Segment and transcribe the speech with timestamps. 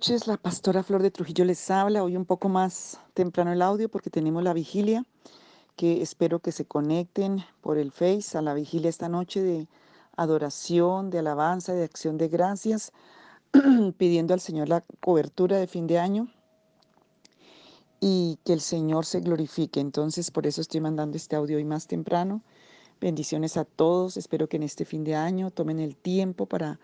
[0.00, 2.02] Noches, la pastora Flor de Trujillo les habla.
[2.02, 5.04] Hoy un poco más temprano el audio porque tenemos la vigilia,
[5.76, 9.68] que espero que se conecten por el Face a la vigilia esta noche de
[10.16, 12.92] adoración, de alabanza, de acción de gracias,
[13.98, 16.28] pidiendo al Señor la cobertura de fin de año
[18.00, 19.80] y que el Señor se glorifique.
[19.80, 22.40] Entonces, por eso estoy mandando este audio hoy más temprano.
[23.02, 24.16] Bendiciones a todos.
[24.16, 26.80] Espero que en este fin de año tomen el tiempo para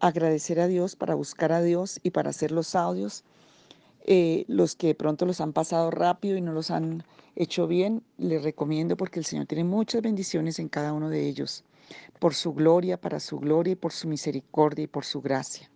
[0.00, 3.24] agradecer a Dios, para buscar a Dios y para hacer los audios.
[4.06, 7.04] Eh, los que de pronto los han pasado rápido y no los han
[7.36, 11.64] hecho bien, les recomiendo porque el Señor tiene muchas bendiciones en cada uno de ellos,
[12.18, 15.70] por su gloria, para su gloria y por su misericordia y por su gracia.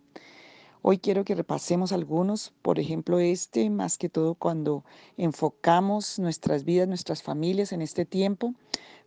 [0.82, 4.84] Hoy quiero que repasemos algunos, por ejemplo este, más que todo cuando
[5.16, 8.54] enfocamos nuestras vidas, nuestras familias en este tiempo,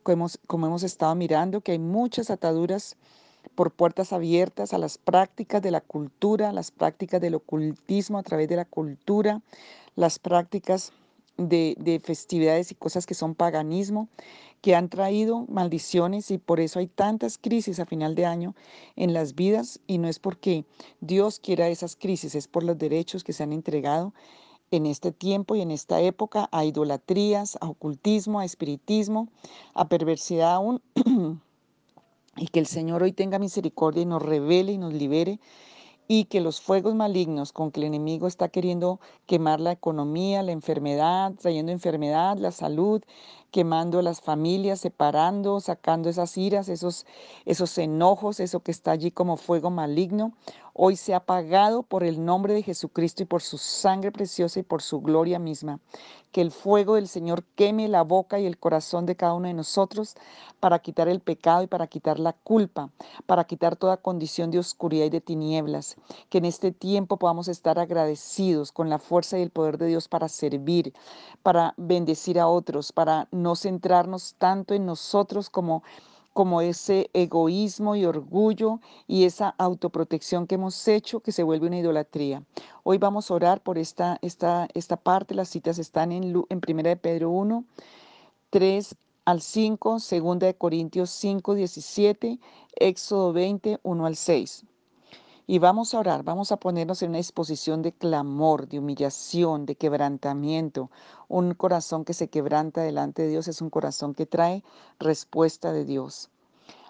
[0.04, 2.98] como hemos, como hemos estado mirando, que hay muchas ataduras
[3.56, 8.48] por puertas abiertas a las prácticas de la cultura, las prácticas del ocultismo a través
[8.50, 9.42] de la cultura,
[9.96, 10.94] las prácticas
[11.38, 14.10] de, festividades y cosas que son paganismo,
[14.62, 18.56] que han traído maldiciones y por eso hay tantas crisis a final de año
[18.96, 20.66] en las vidas y no es porque
[21.00, 24.14] Dios quiera esas crisis, es por los derechos que se han entregado
[24.70, 29.28] en este tiempo y en esta época a idolatrías, a ocultismo, a espiritismo,
[29.74, 30.82] a perversidad aún.
[32.38, 35.40] y que el Señor hoy tenga misericordia y nos revele y nos libere
[36.08, 40.52] y que los fuegos malignos con que el enemigo está queriendo quemar la economía, la
[40.52, 43.02] enfermedad, trayendo enfermedad, la salud,
[43.50, 47.06] quemando las familias, separando, sacando esas iras, esos,
[47.46, 50.34] esos enojos, eso que está allí como fuego maligno,
[50.74, 54.64] hoy se ha apagado por el nombre de Jesucristo y por su sangre preciosa y
[54.64, 55.80] por su gloria misma.
[56.32, 59.54] Que el fuego del Señor queme la boca y el corazón de cada uno de
[59.54, 60.16] nosotros
[60.62, 62.90] para quitar el pecado y para quitar la culpa,
[63.26, 65.98] para quitar toda condición de oscuridad y de tinieblas.
[66.30, 70.08] Que en este tiempo podamos estar agradecidos con la fuerza y el poder de Dios
[70.08, 70.94] para servir,
[71.44, 75.84] para bendecir a otros, para no centrarnos tanto en nosotros como
[76.34, 81.80] como ese egoísmo y orgullo y esa autoprotección que hemos hecho que se vuelve una
[81.80, 82.44] idolatría.
[82.84, 86.84] Hoy vamos a orar por esta, esta, esta parte, las citas están en, en 1
[86.84, 87.66] de Pedro 1,
[88.50, 92.40] 3 al 5, 2 de Corintios 5, 17,
[92.76, 94.66] Éxodo 20, 1 al 6.
[95.52, 99.76] Y vamos a orar, vamos a ponernos en una disposición de clamor, de humillación, de
[99.76, 100.90] quebrantamiento.
[101.28, 104.64] Un corazón que se quebranta delante de Dios es un corazón que trae
[104.98, 106.30] respuesta de Dios.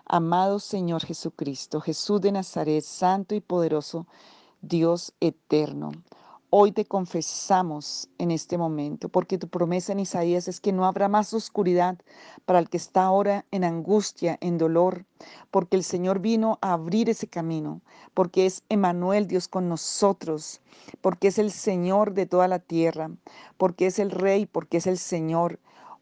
[0.05, 4.05] Amado Señor Jesucristo, Jesús de Nazaret, santo y poderoso,
[4.61, 5.89] Dios eterno.
[6.53, 11.07] Hoy te confesamos en este momento, porque tu promesa en Isaías es que no habrá
[11.07, 11.97] más oscuridad
[12.43, 15.05] para el que está ahora en angustia, en dolor,
[15.49, 17.79] porque el Señor vino a abrir ese camino,
[18.13, 20.59] porque es Emanuel Dios con nosotros,
[20.99, 23.11] porque es el Señor de toda la tierra,
[23.57, 25.57] porque es el Rey, porque es el Señor.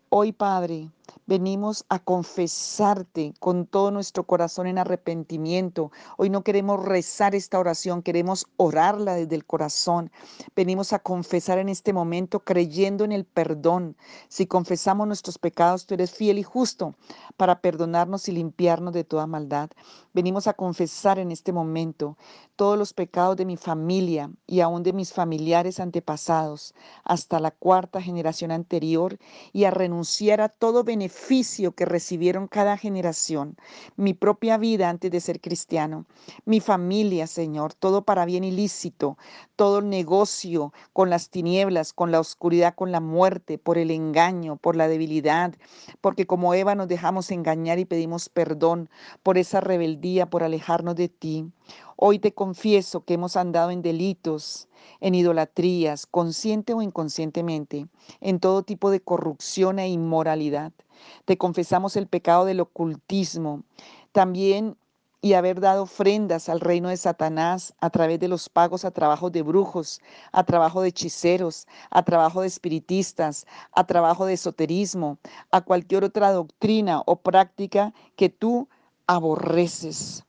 [0.09, 0.89] Hoy, Padre,
[1.25, 5.91] Venimos a confesarte con todo nuestro corazón en arrepentimiento.
[6.17, 10.11] Hoy no queremos rezar esta oración, queremos orarla desde el corazón.
[10.55, 13.97] Venimos a confesar en este momento creyendo en el perdón.
[14.27, 16.95] Si confesamos nuestros pecados, tú eres fiel y justo
[17.37, 19.69] para perdonarnos y limpiarnos de toda maldad.
[20.13, 22.17] Venimos a confesar en este momento
[22.55, 28.01] todos los pecados de mi familia y aún de mis familiares antepasados hasta la cuarta
[28.01, 29.17] generación anterior
[29.53, 30.98] y a renunciar a todo beneficio
[31.75, 33.55] que recibieron cada generación,
[33.95, 36.05] mi propia vida antes de ser cristiano,
[36.45, 39.17] mi familia, Señor, todo para bien ilícito,
[39.55, 44.75] todo negocio con las tinieblas, con la oscuridad, con la muerte, por el engaño, por
[44.75, 45.53] la debilidad,
[46.01, 48.89] porque como Eva nos dejamos engañar y pedimos perdón
[49.23, 51.51] por esa rebeldía, por alejarnos de ti.
[51.95, 54.68] Hoy te confieso que hemos andado en delitos,
[55.01, 57.87] en idolatrías, consciente o inconscientemente,
[58.21, 60.71] en todo tipo de corrupción e inmoralidad.
[61.25, 63.63] Te confesamos el pecado del ocultismo,
[64.11, 64.75] también
[65.21, 69.29] y haber dado ofrendas al reino de Satanás a través de los pagos a trabajo
[69.29, 75.17] de brujos, a trabajo de hechiceros, a trabajo de espiritistas, a trabajo de esoterismo,
[75.51, 78.69] a cualquier otra doctrina o práctica que tú
[79.07, 80.23] aborreces.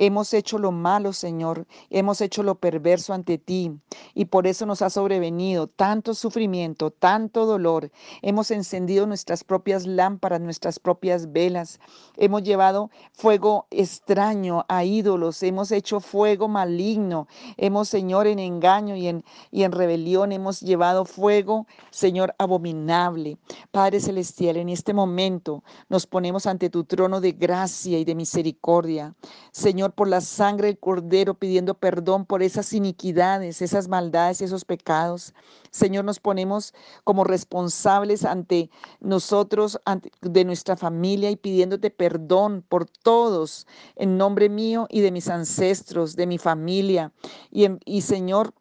[0.00, 3.72] Hemos hecho lo malo, Señor, hemos hecho lo perverso ante ti
[4.14, 7.90] y por eso nos ha sobrevenido tanto sufrimiento, tanto dolor.
[8.22, 11.80] Hemos encendido nuestras propias lámparas, nuestras propias velas.
[12.16, 17.26] Hemos llevado fuego extraño a ídolos, hemos hecho fuego maligno.
[17.56, 23.36] Hemos, Señor, en engaño y en, y en rebelión, hemos llevado fuego, Señor, abominable.
[23.72, 29.16] Padre Celestial, en este momento nos ponemos ante tu trono de gracia y de misericordia.
[29.50, 35.34] Señor, Por la sangre del Cordero, pidiendo perdón por esas iniquidades, esas maldades esos pecados.
[35.70, 36.74] Señor, nos ponemos
[37.04, 38.70] como responsables ante
[39.00, 39.80] nosotros,
[40.22, 46.16] de nuestra familia y pidiéndote perdón por todos, en nombre mío y de mis ancestros,
[46.16, 47.12] de mi familia.
[47.50, 48.54] Y Señor,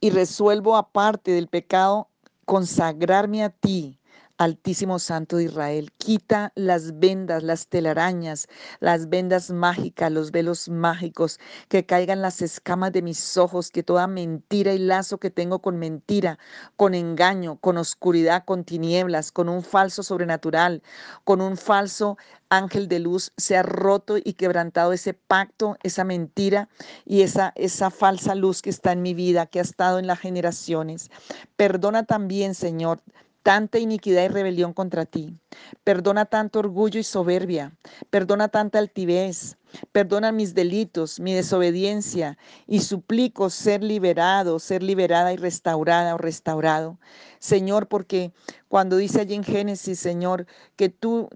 [0.00, 2.08] y resuelvo aparte del pecado
[2.44, 3.99] consagrarme a ti
[4.40, 8.48] Altísimo Santo de Israel, quita las vendas, las telarañas,
[8.78, 11.38] las vendas mágicas, los velos mágicos,
[11.68, 15.78] que caigan las escamas de mis ojos, que toda mentira y lazo que tengo con
[15.78, 16.38] mentira,
[16.76, 20.82] con engaño, con oscuridad, con tinieblas, con un falso sobrenatural,
[21.24, 22.16] con un falso
[22.48, 26.70] ángel de luz sea roto y quebrantado ese pacto, esa mentira
[27.04, 30.18] y esa, esa falsa luz que está en mi vida, que ha estado en las
[30.18, 31.10] generaciones.
[31.56, 33.02] Perdona también, Señor,
[33.42, 35.36] tanta iniquidad y rebelión contra ti.
[35.84, 37.72] Perdona tanto orgullo y soberbia.
[38.10, 39.56] Perdona tanta altivez.
[39.92, 46.98] Perdona mis delitos, mi desobediencia y suplico ser liberado, ser liberada y restaurada o restaurado.
[47.38, 48.32] Señor, porque
[48.68, 50.46] cuando dice allí en Génesis, Señor,
[50.76, 51.28] que tú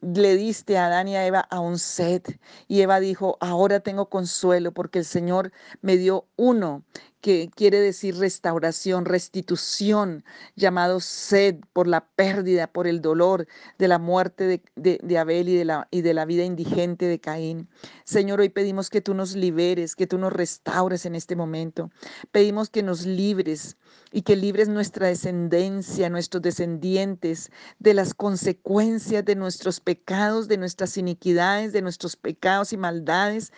[0.00, 4.08] le diste a Adán y a Eva a un set y Eva dijo, ahora tengo
[4.08, 6.82] consuelo porque el Señor me dio uno
[7.26, 10.22] que quiere decir restauración, restitución,
[10.54, 15.64] llamado sed por la pérdida, por el dolor de la muerte de, Abel y de,
[15.64, 17.68] la, y de la vida indigente de Caín.
[18.04, 21.90] Señor, hoy pedimos que tú nos liberes, que tú nos restaures en este momento.
[22.30, 23.76] Pedimos que nos libres
[24.12, 27.50] y que libres nuestra descendencia, nuestros descendientes
[27.80, 33.52] de las consecuencias de nuestros pecados, de nuestras iniquidades, de nuestros pecados y maldades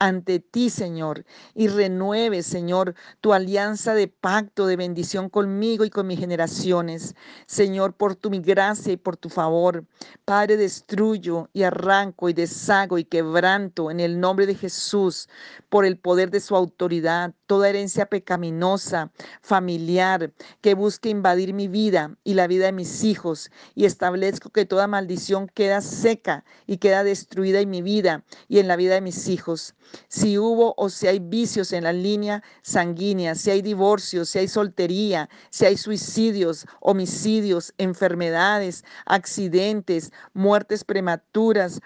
[0.00, 6.06] ante ti, Señor, y renueve, Señor, tu alianza de pacto, de bendición conmigo y con
[6.06, 7.14] mis generaciones.
[7.46, 9.84] Señor, por tu gracia y por tu favor.
[10.24, 15.28] Padre, destruyo y arranco y deshago y quebranto en el nombre de Jesús,
[15.68, 19.10] por el poder de su autoridad, toda herencia pecaminosa,
[19.42, 24.64] familiar, que busque invadir mi vida y la vida de mis hijos, y establezco que
[24.64, 29.00] toda maldición queda seca y queda destruida en mi vida y en la vida de
[29.00, 29.74] mis hijos.
[30.08, 33.01] Si hubo o si hay vicios en la línea sanguínea,
[33.34, 41.80] si hay divorcios, si hay soltería, si hay suicidios, homicidios, enfermedades, accidentes, muertes prematuras,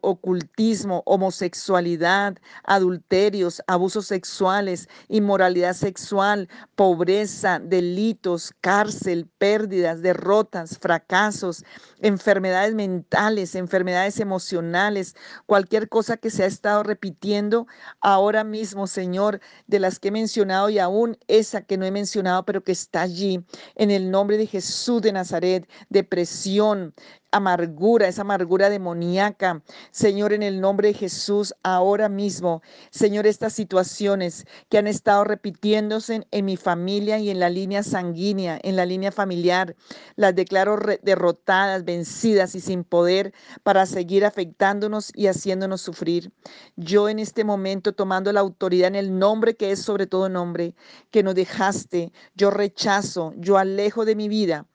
[0.00, 11.64] ocultismo, homosexualidad, adulterios, abusos sexuales, inmoralidad sexual, pobreza, delitos, cárcel, pérdidas, derrotas, fracasos,
[12.00, 15.16] enfermedades mentales, enfermedades emocionales,
[15.46, 17.66] cualquier cosa que se ha estado repitiendo
[18.00, 22.44] ahora mismo, Señor, de las que he mencionado y aún esa que no he mencionado,
[22.44, 23.44] pero que está allí,
[23.74, 26.94] en el nombre de Jesús de Nazaret, depresión,
[27.36, 29.62] amargura, esa amargura demoníaca.
[29.90, 36.26] Señor, en el nombre de Jesús, ahora mismo, Señor, estas situaciones que han estado repitiéndose
[36.30, 39.76] en, mi familia y en la línea sanguínea, en la línea familiar,
[40.16, 46.30] las declaro derrotadas, vencidas y sin poder para seguir afectándonos y haciéndonos sufrir.
[46.76, 50.74] Yo en este momento, tomando la autoridad en el nombre que es sobre todo nombre,
[51.10, 54.66] que nos dejaste, yo rechazo, yo alejo de mi vida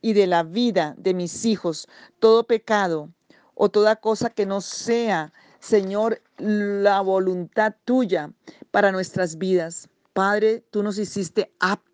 [0.00, 1.86] y de la vida de mis hijos
[2.18, 3.10] todo pecado
[3.54, 8.32] o toda cosa que no sea, Señor, la voluntad tuya
[8.70, 9.90] para nuestras vidas.
[10.14, 11.89] Padre, tú nos hiciste aptos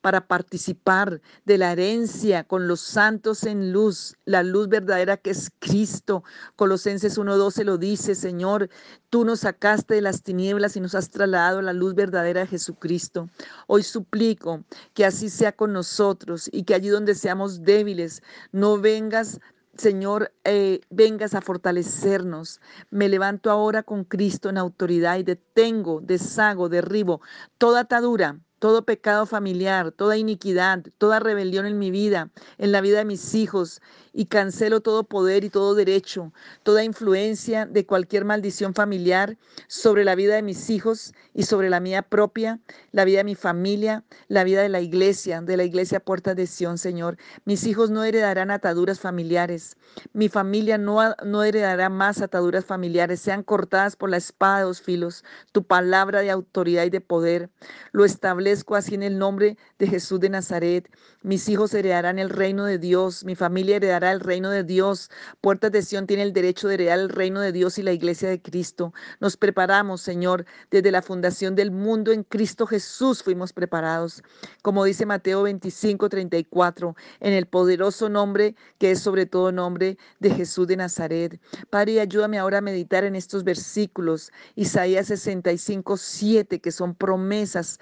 [0.00, 5.50] para participar de la herencia con los santos en luz, la luz verdadera que es
[5.58, 6.24] Cristo.
[6.56, 8.70] Colosenses 1.12 lo dice, Señor,
[9.10, 12.46] tú nos sacaste de las tinieblas y nos has trasladado a la luz verdadera de
[12.46, 13.28] Jesucristo.
[13.66, 14.64] Hoy suplico
[14.94, 19.38] que así sea con nosotros y que allí donde seamos débiles, no vengas
[19.76, 22.62] Señor, eh, vengas a fortalecernos.
[22.90, 27.20] Me levanto ahora con Cristo en autoridad y detengo, deshago, derribo
[27.58, 32.98] toda atadura todo pecado familiar, toda iniquidad, toda rebelión en mi vida, en la vida
[32.98, 33.80] de mis hijos,
[34.18, 36.32] y cancelo todo poder y todo derecho,
[36.62, 39.36] toda influencia de cualquier maldición familiar
[39.68, 42.58] sobre la vida de mis hijos y sobre la mía propia,
[42.92, 46.46] la vida de mi familia, la vida de la iglesia, de la iglesia Puerta de
[46.46, 47.18] Sion, Señor.
[47.44, 49.76] Mis hijos no heredarán ataduras familiares,
[50.14, 54.80] mi familia no, no heredará más ataduras familiares, sean cortadas por la espada de los
[54.80, 57.50] filos, tu palabra de autoridad y de poder.
[57.92, 60.88] Lo establezco así en el nombre de Jesús de Nazaret.
[61.20, 65.10] Mis hijos heredarán el reino de Dios, mi familia heredará el reino de Dios.
[65.40, 68.28] Puertas de Sion tiene el derecho de heredar el reino de Dios y la iglesia
[68.28, 68.92] de Cristo.
[69.20, 74.22] Nos preparamos, Señor, desde la fundación del mundo en Cristo Jesús fuimos preparados.
[74.62, 80.30] Como dice Mateo 25, 34, en el poderoso nombre que es sobre todo nombre de
[80.30, 81.40] Jesús de Nazaret.
[81.70, 87.78] Padre, ayúdame ahora a meditar en estos versículos, Isaías 65, 7, que son promesas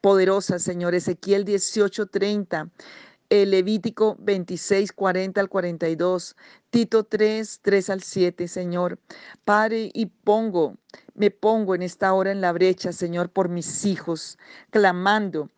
[0.00, 0.94] poderosas, Señor.
[0.94, 2.68] Ezequiel 18, 30.
[3.30, 6.36] El Levítico 26, 40 al 42,
[6.70, 8.98] Tito 3, 3 al 7, Señor.
[9.44, 10.76] Padre, y pongo,
[11.14, 14.36] me pongo en esta hora en la brecha, Señor, por mis hijos,
[14.70, 15.48] clamando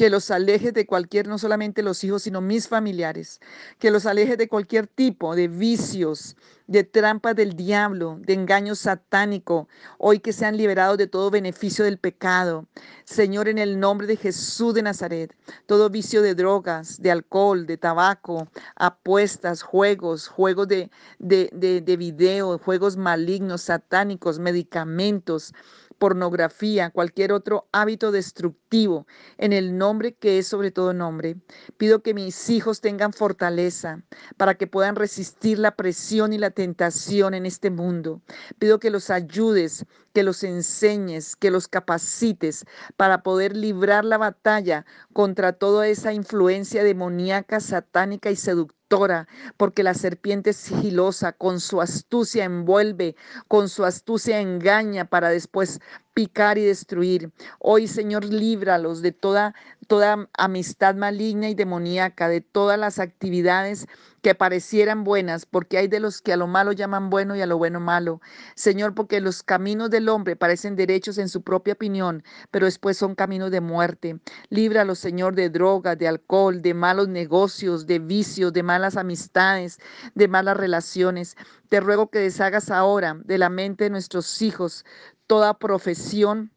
[0.00, 3.38] que los alejes de cualquier, no solamente los hijos, sino mis familiares,
[3.78, 9.68] que los alejes de cualquier tipo de vicios, de trampas del diablo, de engaño satánico,
[9.98, 12.66] hoy que sean liberados de todo beneficio del pecado.
[13.04, 17.76] Señor, en el nombre de Jesús de Nazaret, todo vicio de drogas, de alcohol, de
[17.76, 25.52] tabaco, apuestas, juegos, juegos de, de, de, de video, juegos malignos, satánicos, medicamentos,
[26.00, 31.36] pornografía, cualquier otro hábito destructivo, en el nombre que es sobre todo nombre.
[31.76, 34.02] Pido que mis hijos tengan fortaleza
[34.38, 38.22] para que puedan resistir la presión y la tentación en este mundo.
[38.58, 42.64] Pido que los ayudes, que los enseñes, que los capacites
[42.96, 48.80] para poder librar la batalla contra toda esa influencia demoníaca, satánica y seductora
[49.56, 53.14] porque la serpiente sigilosa, con su astucia envuelve,
[53.46, 55.80] con su astucia engaña para después
[56.20, 57.32] y destruir.
[57.58, 59.54] Hoy, Señor, líbralos de toda,
[59.86, 63.86] toda amistad maligna y demoníaca, de todas las actividades
[64.22, 67.46] que parecieran buenas, porque hay de los que a lo malo llaman bueno y a
[67.46, 68.20] lo bueno malo.
[68.54, 73.14] Señor, porque los caminos del hombre parecen derechos en su propia opinión, pero después son
[73.14, 74.20] caminos de muerte.
[74.50, 79.78] Líbralos, Señor, de drogas, de alcohol, de malos negocios, de vicios, de malas amistades,
[80.14, 81.36] de malas relaciones.
[81.70, 84.84] Te ruego que deshagas ahora de la mente de nuestros hijos
[85.28, 86.52] toda profesión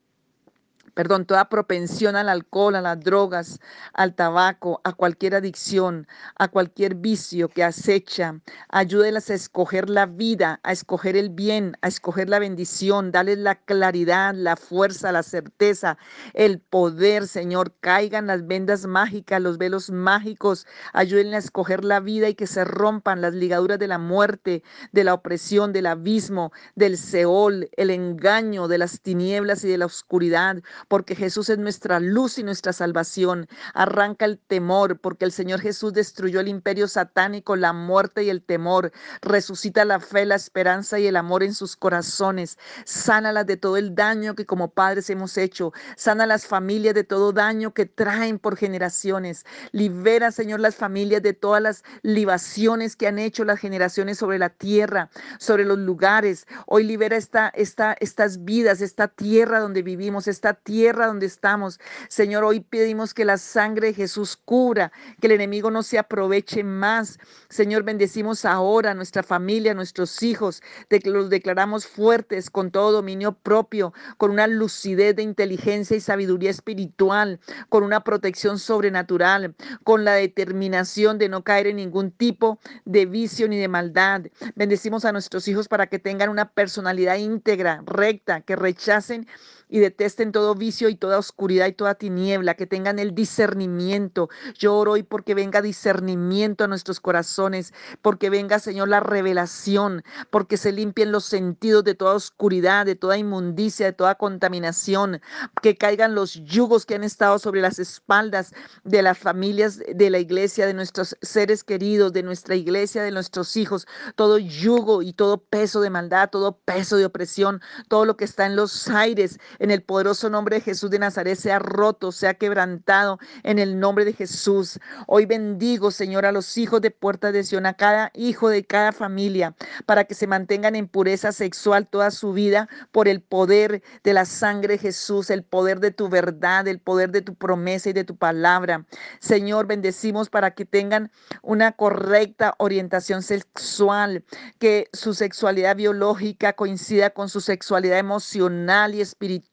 [0.93, 3.59] perdón, toda propensión al alcohol, a las drogas,
[3.93, 6.07] al tabaco, a cualquier adicción,
[6.37, 8.39] a cualquier vicio que acecha.
[8.69, 13.11] Ayúdelas a escoger la vida, a escoger el bien, a escoger la bendición.
[13.11, 15.97] Dale la claridad, la fuerza, la certeza,
[16.33, 17.73] el poder, Señor.
[17.79, 20.67] Caigan las vendas mágicas, los velos mágicos.
[20.93, 25.03] Ayúdenle a escoger la vida y que se rompan las ligaduras de la muerte, de
[25.03, 30.61] la opresión, del abismo, del Seol, el engaño, de las tinieblas y de la oscuridad
[30.87, 33.47] porque Jesús es nuestra luz y nuestra salvación.
[33.73, 38.43] Arranca el temor, porque el Señor Jesús destruyó el imperio satánico, la muerte y el
[38.43, 38.91] temor.
[39.21, 42.57] Resucita la fe, la esperanza y el amor en sus corazones.
[42.85, 45.73] Sánalas de todo el daño que como padres hemos hecho.
[45.95, 49.45] Sana las familias de todo daño que traen por generaciones.
[49.71, 54.49] Libera, Señor, las familias de todas las libaciones que han hecho las generaciones sobre la
[54.49, 55.09] tierra,
[55.39, 56.45] sobre los lugares.
[56.65, 61.79] Hoy libera esta, esta, estas vidas, esta tierra donde vivimos, esta tierra tierra donde estamos.
[62.07, 66.63] Señor, hoy pedimos que la sangre de Jesús cubra, que el enemigo no se aproveche
[66.63, 67.19] más.
[67.47, 72.71] Señor, bendecimos ahora a nuestra familia, a nuestros hijos, de que los declaramos fuertes con
[72.71, 77.39] todo dominio propio, con una lucidez de inteligencia y sabiduría espiritual,
[77.69, 79.53] con una protección sobrenatural,
[79.83, 84.23] con la determinación de no caer en ningún tipo de vicio ni de maldad.
[84.55, 89.27] Bendecimos a nuestros hijos para que tengan una personalidad íntegra, recta, que rechacen
[89.73, 94.29] y detesten todo vicio y toda oscuridad y toda tiniebla, que tengan el discernimiento.
[94.53, 100.57] Yo oro hoy porque venga discernimiento a nuestros corazones, porque venga, Señor, la revelación, porque
[100.57, 105.21] se limpien los sentidos de toda oscuridad, de toda inmundicia, de toda contaminación,
[105.63, 108.53] que caigan los yugos que han estado sobre las espaldas
[108.83, 113.57] de las familias de la iglesia, de nuestros seres queridos, de nuestra iglesia, de nuestros
[113.57, 118.25] hijos, todo yugo y todo peso de maldad, todo peso de opresión, todo lo que
[118.25, 122.33] está en los aires, en el poderoso nombre de Jesús de Nazaret sea roto, sea
[122.33, 124.77] quebrantado en el nombre de Jesús.
[125.07, 128.91] Hoy bendigo, Señor, a los hijos de Puerta de Sion, a cada hijo de cada
[128.91, 129.55] familia,
[129.85, 134.25] para que se mantengan en pureza sexual toda su vida por el poder de la
[134.25, 138.03] sangre de Jesús, el poder de tu verdad, el poder de tu promesa y de
[138.03, 138.85] tu palabra.
[139.21, 141.09] Señor, bendecimos para que tengan
[141.41, 144.25] una correcta orientación sexual,
[144.59, 149.52] que su sexualidad biológica coincida con su sexualidad emocional y espiritual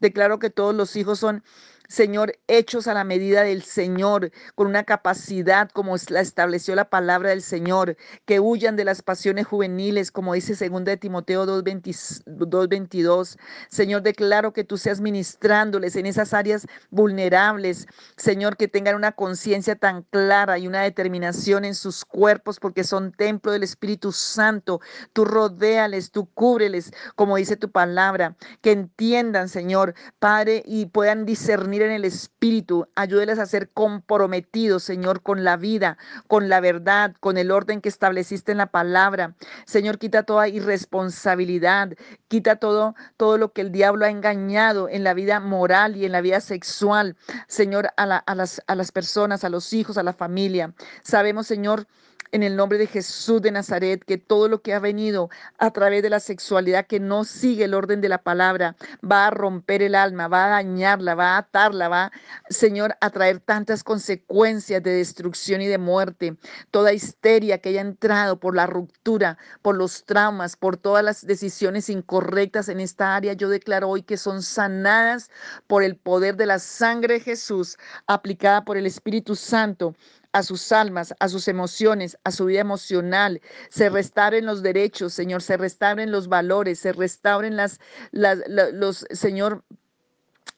[0.00, 1.42] Declaro que todos los hijos son
[1.92, 7.28] Señor, hechos a la medida del Señor, con una capacidad como la estableció la palabra
[7.28, 13.36] del Señor, que huyan de las pasiones juveniles, como dice 2 de Timoteo 2.22.
[13.68, 17.86] Señor, declaro que tú seas ministrándoles en esas áreas vulnerables.
[18.16, 23.12] Señor, que tengan una conciencia tan clara y una determinación en sus cuerpos, porque son
[23.12, 24.80] templo del Espíritu Santo.
[25.12, 31.81] Tú rodéales, tú cúbreles, como dice tu palabra, que entiendan, Señor, Padre, y puedan discernir
[31.82, 32.86] en el Espíritu.
[32.94, 37.88] Ayúdeles a ser comprometidos, Señor, con la vida, con la verdad, con el orden que
[37.88, 39.34] estableciste en la palabra.
[39.66, 41.92] Señor, quita toda irresponsabilidad,
[42.28, 46.12] quita todo, todo lo que el diablo ha engañado en la vida moral y en
[46.12, 47.16] la vida sexual.
[47.48, 50.74] Señor, a, las, a las personas, a los hijos, a la familia.
[51.02, 51.86] Sabemos, Señor,
[52.30, 56.02] en el nombre de Jesús de Nazaret, que todo lo que ha venido a través
[56.02, 58.76] de la sexualidad que no sigue el orden de la palabra
[59.08, 62.12] va a romper el alma, va a dañarla, va a atarla, va,
[62.48, 66.36] Señor, a traer tantas consecuencias de destrucción y de muerte.
[66.70, 71.88] Toda histeria que haya entrado por la ruptura, por los traumas, por todas las decisiones
[71.88, 75.30] incorrectas en esta área, yo declaro hoy que son sanadas
[75.66, 77.76] por el poder de la sangre de Jesús
[78.06, 79.94] aplicada por el Espíritu Santo
[80.32, 83.40] a sus almas, a sus emociones, a su vida emocional.
[83.70, 89.64] Se restauren los derechos, Señor, se restauren los valores, se restauren las, las los, Señor,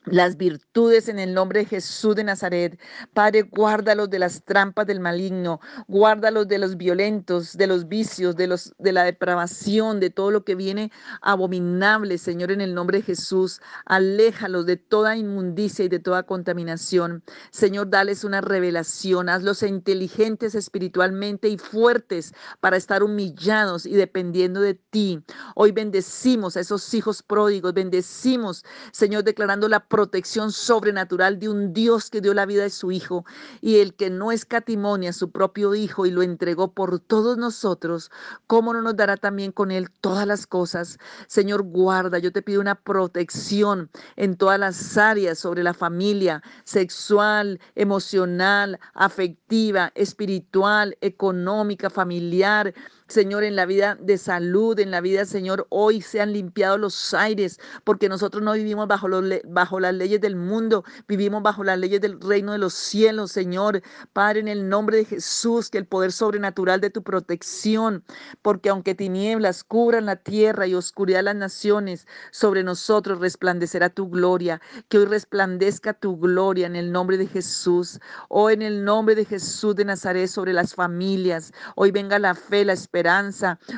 [0.05, 2.79] las virtudes en el nombre de Jesús de Nazaret.
[3.13, 8.47] Padre, guárdalos de las trampas del maligno, guárdalos de los violentos, de los vicios, de,
[8.47, 13.03] los, de la depravación, de todo lo que viene abominable, Señor, en el nombre de
[13.03, 13.61] Jesús.
[13.85, 17.23] Aléjalos de toda inmundicia y de toda contaminación.
[17.51, 24.75] Señor, dales una revelación, hazlos inteligentes espiritualmente y fuertes para estar humillados y dependiendo de
[24.75, 25.23] ti.
[25.55, 32.09] Hoy bendecimos a esos hijos pródigos, bendecimos, Señor, declarando la protección sobrenatural de un Dios
[32.09, 33.23] que dio la vida de su Hijo
[33.61, 38.11] y el que no escatimonia a su propio Hijo y lo entregó por todos nosotros,
[38.45, 40.99] ¿cómo no nos dará también con Él todas las cosas?
[41.27, 47.61] Señor, guarda, yo te pido una protección en todas las áreas sobre la familia, sexual,
[47.75, 52.73] emocional, afectiva, espiritual, económica, familiar,
[53.07, 57.59] Señor, en la vida de salud, en la vida, Señor, hoy sean limpiados los aires,
[57.83, 59.07] porque nosotros no vivimos bajo,
[59.45, 63.83] bajo las leyes del mundo, vivimos bajo las leyes del reino de los cielos, Señor.
[64.11, 68.03] Padre, en el nombre de Jesús, que el poder sobrenatural de tu protección,
[68.41, 74.59] porque aunque tinieblas cubran la tierra y oscuridad las naciones, sobre nosotros resplandecerá tu gloria,
[74.89, 79.25] que hoy resplandezca tu gloria en el nombre de Jesús, o en el nombre de
[79.25, 82.94] Jesús de Nazaret sobre las familias, hoy venga la fe, la esperanza,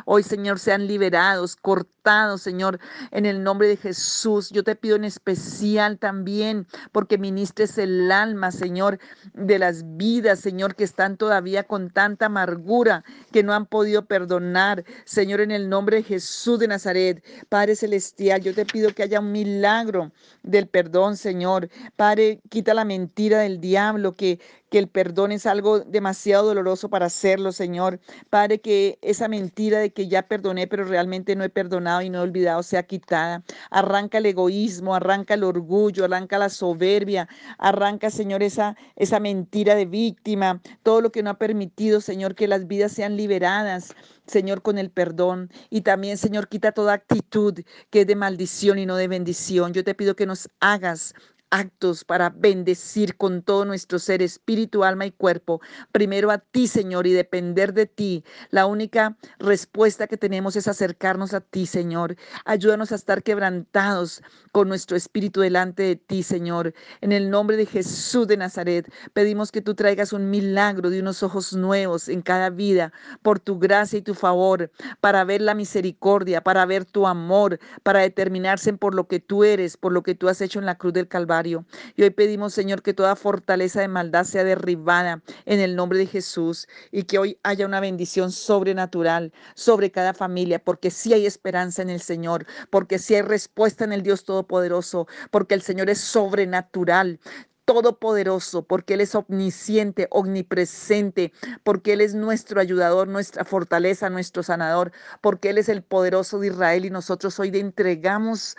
[0.06, 2.80] Hoy, Señor, sean liberados, cortados, Señor,
[3.12, 4.52] en el nombre de Jesús.
[4.52, 9.00] Yo te pido en especial también porque ministres el alma, Señor,
[9.34, 14.86] de las vidas, Señor, que están todavía con tanta amargura, que no han podido perdonar.
[15.06, 19.20] Señor, en el nombre de Jesús de Nazaret, Padre Celestial, yo te pido que haya
[19.20, 20.12] un milagro
[20.44, 21.70] del perdón, Señor.
[21.96, 27.08] Padre, quita la mentira del diablo, que, que el perdón es algo demasiado doloroso para
[27.08, 28.00] hacerlo, Señor.
[28.30, 32.20] Padre, que esa mentira de que ya perdoné, pero realmente no he perdonado y no
[32.20, 33.44] he olvidado sea quitada.
[33.70, 37.28] Arranca el egoísmo, arranca el orgullo, arranca la soberbia,
[37.58, 42.48] arranca, Señor, esa, esa mentira de víctima, todo lo que no ha permitido, Señor, que
[42.48, 43.94] las vidas sean liberadas.
[44.28, 45.50] Señor, con el perdón.
[45.70, 49.74] Y también, Señor, quita toda actitud que es de maldición y no de bendición.
[49.74, 51.14] Yo te pido que nos hagas
[51.50, 55.62] actos para bendecir con todo nuestro ser, espíritu, alma y cuerpo.
[55.92, 58.24] Primero a ti, Señor, y depender de ti.
[58.50, 62.16] La única respuesta que tenemos es acercarnos a ti, Señor.
[62.46, 66.74] Ayúdanos a estar quebrantados con nuestro espíritu delante de ti, Señor.
[67.02, 71.24] En el nombre de Jesús de Nazaret, pedimos que tú traigas un milagro de unos
[71.24, 76.42] ojos nuevos en cada vida, por tu gracia y tu favor, para ver la misericordia,
[76.42, 80.28] para ver tu amor, para determinarse por lo que tú eres, por lo que tú
[80.28, 81.08] has hecho en la cruz del
[81.46, 86.08] Y hoy pedimos, Señor, que toda fortaleza de maldad sea derribada en el nombre de
[86.08, 91.82] Jesús y que hoy haya una bendición sobrenatural sobre cada familia, porque sí hay esperanza
[91.82, 96.00] en el Señor, porque sí hay respuesta en el Dios Todopoderoso, porque el Señor es
[96.00, 97.20] sobrenatural
[97.68, 101.34] todopoderoso, porque Él es omnisciente, omnipresente,
[101.66, 106.48] porque Él es nuestro ayudador, nuestra fortaleza, nuestro sanador, porque Él es el poderoso de
[106.48, 108.56] Israel y nosotros hoy le entregamos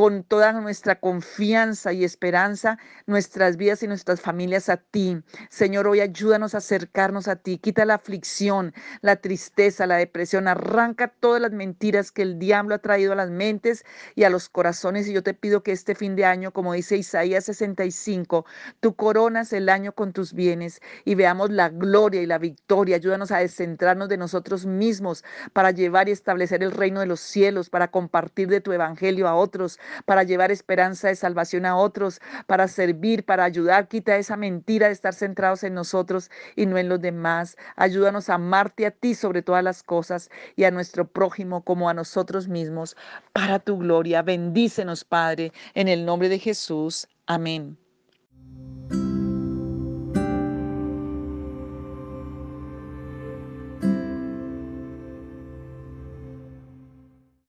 [0.00, 5.22] con toda nuestra confianza y esperanza nuestras vidas y nuestras familias a ti.
[5.50, 7.58] Señor, hoy ayúdanos a acercarnos a ti.
[7.58, 10.48] Quita la aflicción, la tristeza, la depresión.
[10.48, 13.84] Arranca todas las mentiras que el diablo ha traído a las mentes
[14.14, 15.06] y a los corazones.
[15.06, 18.46] Y yo te pido que este fin de año, como dice Isaías 65,
[18.80, 22.96] tú coronas el año con tus bienes y veamos la gloria y la victoria.
[22.96, 27.68] Ayúdanos a descentrarnos de nosotros mismos para llevar y establecer el reino de los cielos,
[27.68, 32.68] para compartir de tu evangelio a otros, para llevar esperanza de salvación a otros, para
[32.68, 33.88] servir, para ayudar.
[33.88, 37.56] Quita esa mentira de estar centrados en nosotros y no en los demás.
[37.76, 41.94] Ayúdanos a amarte a ti sobre todas las cosas y a nuestro prójimo como a
[41.94, 42.96] nosotros mismos,
[43.32, 44.22] para tu gloria.
[44.22, 47.08] Bendícenos, Padre, en el nombre de Jesús.
[47.26, 47.89] Amén.